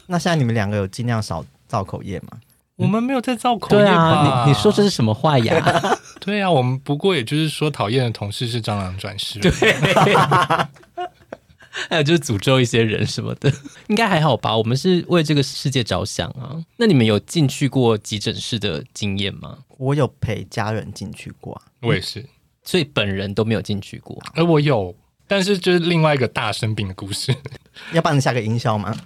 [0.07, 2.39] 那现在你们两个有尽量少造口业吗？
[2.77, 3.91] 我们没有在造口业吧？
[3.91, 5.63] 对啊，你你说这是什么话呀？
[6.21, 9.39] 对啊，我们不过也就是说讨厌的同事是蟑螂转世。
[9.43, 9.51] 对，
[11.89, 13.53] 还有就是诅咒一些人什么的，
[13.89, 14.57] 应该还好吧？
[14.57, 16.57] 我们是为这个世界着想啊。
[16.77, 19.59] 那你们有进去过急诊室的经验吗？
[19.79, 22.25] 我有陪家人进去过，我也是，
[22.63, 24.21] 所以本人都没有进去过。
[24.35, 24.95] 而我有，
[25.27, 27.35] 但是就是另外一个大生病的故事。
[27.93, 28.97] 要帮你下个音效吗？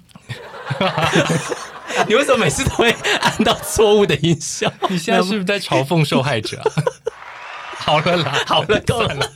[2.09, 4.72] 你为什么每次都会按到错误的音效？
[4.88, 6.72] 你现在是不是在嘲讽受害者啊？
[7.79, 9.31] 好了啦，好了，够了。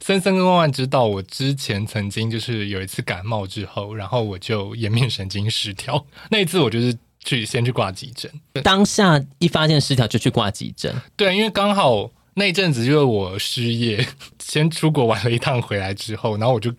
[0.00, 6.06] 森森跟万万知道，我之前曾经就是有一次感冒之后，然后我就颜面神经失调。
[6.30, 8.30] 那一次我就是去先去挂急诊，
[8.62, 10.94] 当下一发现失调就去挂急诊。
[11.16, 14.06] 对，因为刚好那一阵子就是我失业，
[14.38, 16.72] 先出国玩了一趟，回来之后，然后我就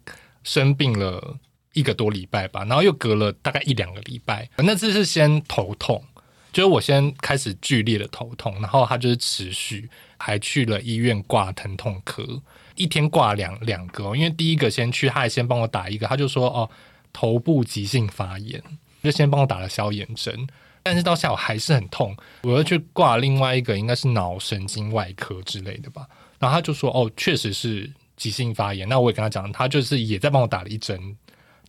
[0.44, 1.38] 生病了。
[1.74, 4.50] 一个多礼拜吧，然后又隔了大概一两个礼拜。
[4.58, 6.04] 那次是先头痛，
[6.52, 12.42] 就是我先开始剧烈的头痛，然后它就是持续，还去了医院挂疼痛科，
[12.76, 14.16] 一天挂两两个。
[14.16, 16.70] 因为第一个先去，他还先帮我打一个，他就说哦，
[17.14, 18.62] 头部急性发炎，
[19.04, 20.48] 就先帮我打了消炎针。
[20.82, 26.08] 但是到下午还是很痛，我又去挂另外一个，应该是脑神经外科之类的吧。
[26.40, 28.88] 然后他就说哦，确实是急性发炎。
[28.88, 31.16] 那我也跟他讲，他就是也在帮我打了一针。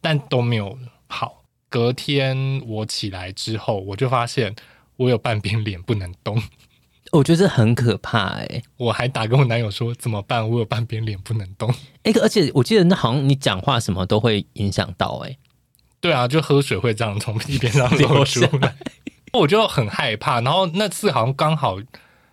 [0.00, 1.44] 但都没有好。
[1.68, 4.54] 隔天我起来之后，我就发现
[4.96, 6.42] 我有半边脸不能动。
[7.12, 8.62] 我觉得这很可怕哎、欸！
[8.76, 10.48] 我还打给我男友说怎么办？
[10.48, 11.68] 我有半边脸不能动。
[12.02, 15.38] 哎、 欸，而且我记得那好像你讲话什么都会影响到哎、欸。
[16.00, 18.74] 对啊，就喝水会这样从一边上流出来，
[19.34, 20.40] 我就很害怕。
[20.40, 21.78] 然后那次好像刚好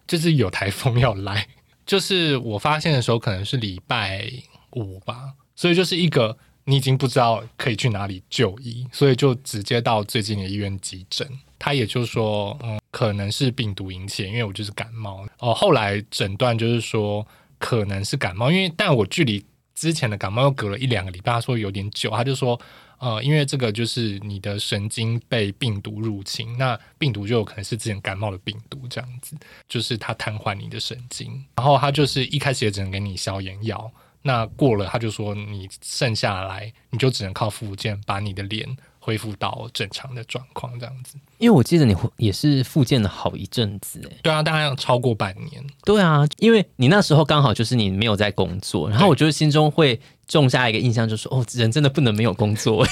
[0.08, 1.48] 就是有台风要来，
[1.86, 4.32] 就是我发现的时候可能是礼拜
[4.72, 6.38] 五吧，所以就是一个。
[6.70, 11.26] 你已经不知道可以去哪里就医，所以就直接到最近的医院急诊。
[11.58, 15.26] 他也就说，嗯，可能是病毒引起，因为我就是感冒。
[15.40, 17.26] 哦，后来诊断就是说
[17.58, 22.10] 可能是感冒，因为但我距离之前的感冒又隔了一两个礼拜，他说有点久。
[22.10, 22.60] 他就说，
[23.00, 29.38] 呃，因为这个就是你的神经被病毒入侵，那病毒就有可能是之前感冒的病毒这样子，
[29.70, 31.44] 就是它瘫痪你的神经。
[31.56, 33.90] 然后他就是一开始也只能给你消炎药。
[34.22, 38.68] 那过了，他就说你剩下来，你就只能靠复健把你的脸
[39.00, 41.16] 恢复到正常的状况，这样子。
[41.38, 45.64] 因为我记得你也是复健了好一阵子，哎，对啊，大概要超过半年。
[45.86, 52.86] 对啊，因为你那时候刚好就是你没有在工作，然后我觉得心中会种下一个印象，就是说哦，人真的不能没有工作。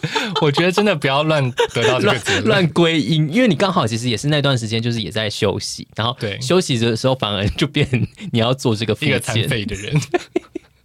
[0.42, 6.40] 我觉得真的不要乱得到这个结论，乱归因，因为你刚好其实也是那段时间，就是也在休息，然后对。
[6.40, 7.88] 休息的时候反而就变
[8.32, 9.94] 你要做这个一个残废的人。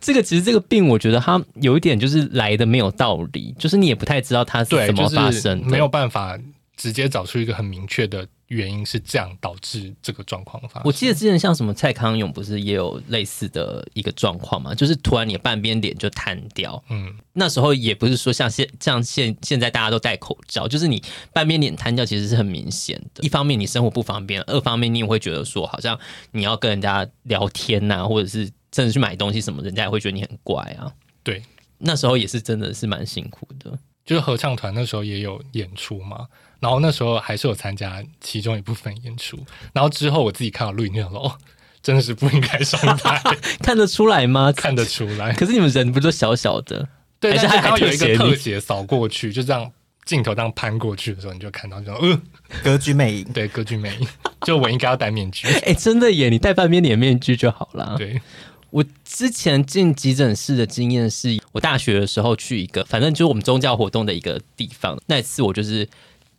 [0.02, 6.36] 这个其实这个病，我觉得它有一点就是来的没有道理，就是你也不太知道它是怎么发生的，没有办法
[6.82, 8.28] 直接找出一个很明确的。
[8.52, 10.82] 原因是这样导致这个状况发生。
[10.84, 14.76] 我记得之前像什么蔡康永不是也有类似的一个状况嘛？
[14.76, 16.84] 就是突然你的半边脸就瘫掉。
[16.90, 21.02] 嗯，那时候也不是说像现像现现在大家都戴口罩，就是你
[21.32, 23.24] 半边脸瘫掉其实是很明显的。
[23.24, 25.98] 一方面你生活不方便，二方面你也会觉得说好像
[26.32, 28.40] 你要跟人家聊天呐、啊，或者是
[28.74, 30.92] 甚至去买东西什么，人家也会觉得你很怪啊。
[31.24, 31.42] 对，
[31.78, 33.80] 那时候也是真的是蛮辛苦的。
[34.04, 36.28] 就是合唱团那时候也有演出嘛。
[36.62, 39.36] 然后那时候还是有参加其中一部分演出，
[39.74, 41.36] 然后之后我自己看到录影就想说，哦，
[41.82, 43.20] 真的是不应该上台，
[43.64, 44.52] 看得出来吗？
[44.52, 45.34] 看得出来。
[45.34, 46.88] 可是你们人不都小小的？
[47.20, 49.72] 对，但是还有一个特写扫过去，就这样
[50.06, 54.08] 镜头这样攀过去的时候，你就看到这种，嗯、呃，歌剧魅影，对，歌剧魅影。
[54.46, 57.96] 就我应该要戴面具， 哎，真的耶，你戴半边脸面具就好了。
[57.98, 58.22] 对，
[58.70, 65.90] 我之前进急诊室的经验是，我大学的时候去一个，反正就是我们宗教活动的一个地方，那次我就是。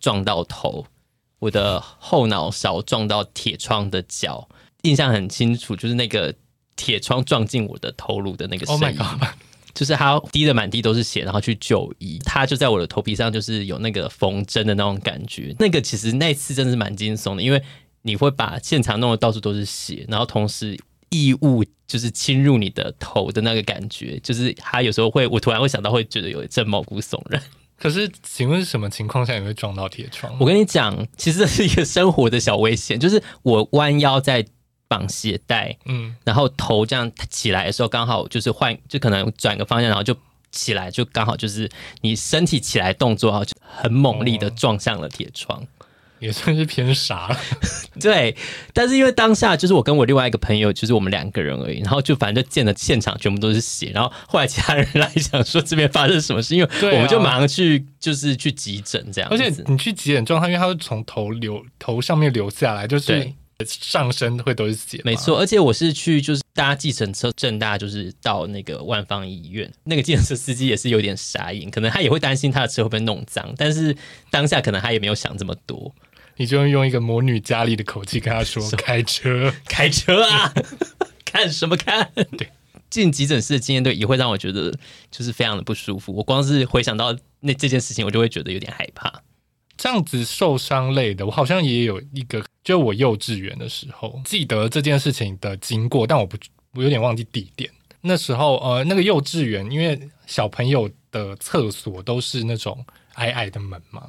[0.02, 0.84] 撞到头，
[1.38, 4.46] 我的后脑勺撞到铁窗的角，
[4.82, 6.34] 印象很清楚，就是那个
[6.76, 8.82] 铁窗撞进我的头颅的那个声音。
[8.82, 9.28] Oh my God.
[9.72, 15.56] 就是他滴的满地都是血，然后去就医，他就在我的头皮上，就是有那个缝针的那种感觉。
[15.58, 17.62] 那个其实那次真的是蛮惊悚的，因为
[18.02, 20.78] 你会把现场弄得到处都是血，然后同时
[21.08, 27.42] 异物就是侵入你的头的那个感觉，就是他有时候会，我突然会想到，会觉得有一阵毛骨悚然。
[27.82, 30.32] 可是，请问是什么情况下你会撞到铁窗？
[30.38, 34.46] 我跟你讲，其实这是一个生活的小危险，就是我弯腰在
[34.86, 40.16] 绑鞋带，嗯，然后头这样起来的时候，刚好就是换，就可能转个方向，然后就
[40.52, 41.68] 起来，就刚好就是
[42.02, 45.60] 你身体起来动作，然后就很猛力的撞向了铁窗。
[45.60, 45.66] 哦
[46.22, 47.36] 也算是偏傻了，
[48.00, 48.34] 对。
[48.72, 59.28] 但是因为当下就是我跟我另外一个朋友，就是我们两个人而已，然后就反正就见了现场全部都是血，然后后来其他人来讲说这边发生什么事，因为我们就马上去就是去急诊这样。
[59.28, 63.32] 而且你去急诊状态，因为它会从头流头上面流下来，就是
[63.64, 65.00] 上身会都是血。
[65.04, 73.96] 没错，而且我是去就是搭计程车，正大就是到那个万方医院，那个计程车司机也是有点傻眼，可能他也会担心他的车会被弄脏，但是
[74.30, 75.94] 当下可能他也没有想这么多。
[76.36, 80.52] 你就用一个魔女家里的口气跟他说：“开车， 开车啊！
[81.24, 82.10] 看什么看？
[82.36, 82.48] 对，
[82.90, 84.76] 进急诊室的经验，对，也会让我觉得
[85.10, 86.12] 就是非常的不舒服。
[86.14, 89.22] 我光是回想到那这件事情，我就会觉得有点害怕。
[89.76, 96.36] 这样子受伤类的，我好像也有一个，就我幼稚园的时候记得这件事情的经过，但我不，
[96.74, 97.70] 我有点忘记地点。
[98.02, 104.08] 那时候，呃，那个幼稚园，因为小朋友的厕所都是那种矮矮的门嘛。”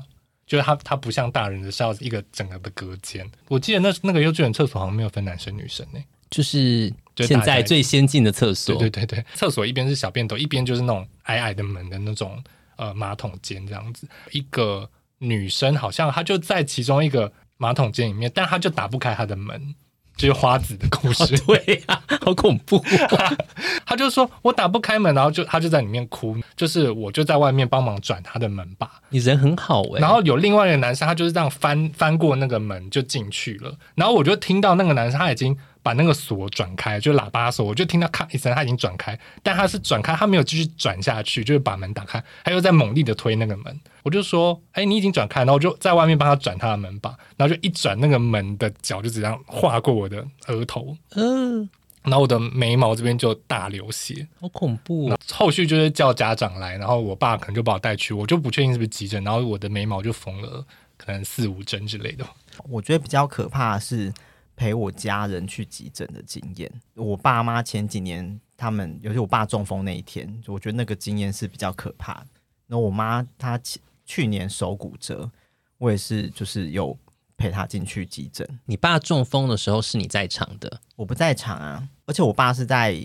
[0.53, 3.27] 就是它，它不像大人的是要一个整个的隔间。
[3.47, 5.99] 我记得那那个幼稚园厕所好像没有分男生女生呢，
[6.29, 8.75] 就是现在最先进的厕所。
[8.75, 12.39] 对对对对，厕所一边是小便斗，一边就是那种矮矮的门的那种
[12.75, 14.07] 呃马桶间这样子。
[14.29, 14.87] 一个
[15.17, 19.73] 女生好像她就在其中一个马桶间里面，但她就打不开她的门。
[20.15, 23.37] 就是花子的故事， 哦、对呀、啊，好恐怖、哦。
[23.85, 28.89] 他就说我打不开门，然后就他就在里面哭，就是我就在外面帮忙转他的门把。
[29.09, 29.99] 你人很好哎、欸。
[29.99, 33.73] 然后有另外一个男生，他就是这样翻翻过那个门就进去了。
[33.95, 35.57] 然后我就听到那个男生他已经。
[35.83, 43.79] 把那个锁转开，就喇叭锁，我就听到咔一声，他已经转开，但他是转开，他没有继续转下去，就是把门打开，他又在猛力的推那个门。
[44.01, 51.69] 我就说，哎、欸，你已经转开，然后我就在外面帮他转他的门把，然后就一转，那个门的脚就这样划过我的额头，嗯，
[52.03, 55.19] 然后我的眉毛这边就大流血，好恐怖、哦。
[55.33, 60.65] 后续就是叫家长来，然后我爸可能就把我带去，我就不确定是不是急诊，然后我的眉毛就缝了
[60.95, 62.25] 可能四五针之类的。
[62.69, 64.13] 我觉得比较可怕的是。
[64.55, 72.27] 陪我家人去急诊的经验，我爸妈前几年他们，尤其我爸中风那一天，我觉得那个经验是比较可怕的。
[72.67, 73.59] 那我妈她
[74.05, 75.29] 去年手骨折，
[75.77, 76.97] 我也是就是有
[77.35, 78.47] 陪她进去急诊。
[78.65, 80.81] 你爸中风的时候是你在场的？
[80.95, 82.95] 我不在场啊，而且我爸是在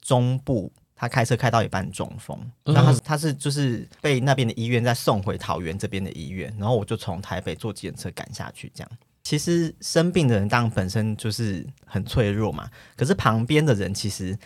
[0.00, 8.90] 中部，他开车开到一半中风，然后他是他是就是被那边的医院再送回桃园这边的医院，然后我就从台北坐计程车赶下去，这样。
[9.30, 14.36] 其实生病的人当然本身就是很脆弱嘛，可是旁边的人其实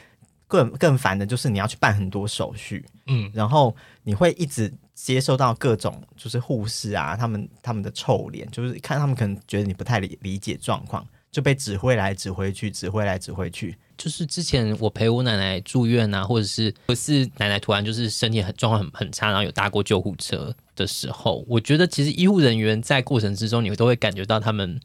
[0.46, 24.80] 更更烦的就是你要去办很多手续，嗯，然后你会一直接受到各种就是护士啊，他们他们的臭脸，就是看他们可能觉得你不太理理解状况，就被指挥来指挥去，指挥来指挥去，就是之前我陪我奶奶住院啊，或者是不是奶奶突然就是身体很状况很很差，然后有搭过救护车的时候，我觉得其实医护人员在过程之中，你都会感觉到他们，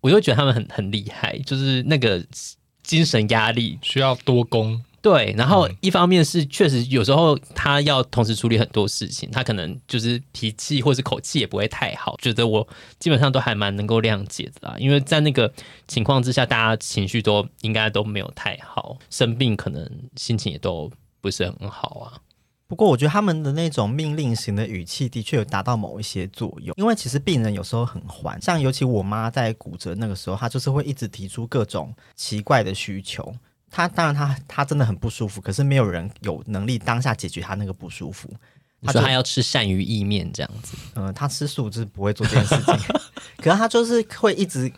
[0.00, 2.24] 我就会觉得他们很很厉害，就是那个
[2.82, 4.82] 精神压力需要多攻。
[5.00, 12.66] 对，然后一方面是确实有时候他要同时处理很多事情，他可能就是脾气或是口气也不会太好，觉得我
[12.98, 14.76] 基本上都还蛮能够谅解的啦。
[14.78, 15.52] 因为在那个
[15.86, 19.86] 情况之下，大家情绪都应该都没有太好，生病可能
[20.16, 20.90] 心情也都
[21.20, 22.16] 不是很好啊。
[22.66, 33.34] 不过我觉得他们的那种命令型的语气的确有达到某一些作用，因为其实病人有时候很烦，像尤其我妈在骨折那个时候，她就是会一直提出各种奇怪的需求。
[33.70, 38.30] 她当然他，他他真的很不舒服，可是没有人有能力当下解决她那个不舒服。
[38.82, 42.74] 他说她要吃鳝鱼意面这样子， 嗯、呃，他吃素就是不会做这件事情。
[43.38, 44.72] 可是他就是会一直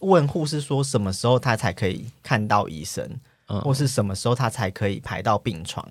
[0.00, 3.08] 问护士说什么时候她才可以看到医生，
[3.46, 5.88] 嗯、或是什么时候她才可以排到病床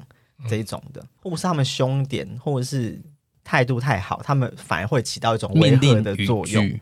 [0.49, 1.05] 这一种的。
[1.21, 3.01] 或是他们凶点，或者是
[3.43, 6.79] 态度太好，他们反而会起到一种威吓的作用。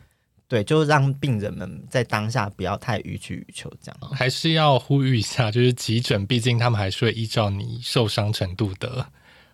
[0.48, 9.06] 对，就让病人们在当下不要太予取予求，这样还是要呼吁一下，就是急诊，毕竟他们还是会依照你受伤程度的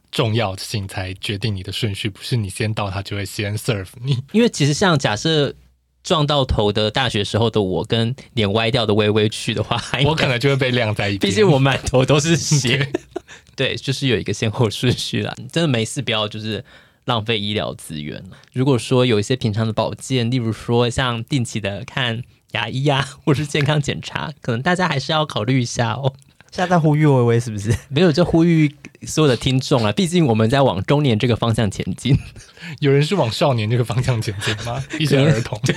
[0.09, 4.23] 重要性才决定你的顺序，不是你先到，他就会先 serve 你。
[4.31, 5.53] 因为其实像假设
[6.01, 12.89] 撞到头的大学时候的我，跟脸歪掉的微微去的话，我可能就会被晾在一边，毕竟我满头都是血。
[13.55, 16.63] 对，就是有一个先后顺序啦，真的没事，不要就是。
[17.05, 18.23] 浪费医疗资源。
[18.51, 26.15] 如果说有一些平常的保健，例如说像定期的看牙医啊，或是健康检查，可能大家还是要考虑一下哦。
[26.49, 27.71] 现在在呼吁微微是不是？
[27.89, 29.91] 没有，就呼吁所有的听众啊。
[29.91, 32.17] 毕竟我们在往中年这个方向前进。
[32.81, 34.83] 有人是往少年这个方向前进吗？
[34.97, 35.75] 一些儿童，对，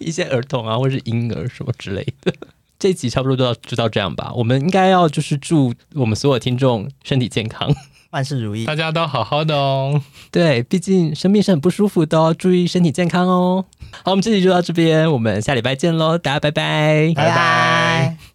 [0.00, 2.34] 一些儿童啊，或是婴儿什么之类的。
[2.78, 4.32] 这一集差不多就到就到这样吧。
[4.34, 7.74] 我们应该要就是祝我们所有听众身体健康。
[8.10, 10.00] 万事如意，大家都好好的哦。
[10.30, 13.64] 对，毕竟生病是很不舒服的哦，注意身体健康哦。
[14.04, 17.95] 好，我们这集就到这边，我们下礼拜见喽，大家拜拜，拜拜。